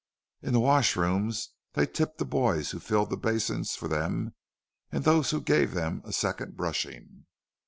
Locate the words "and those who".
4.91-5.39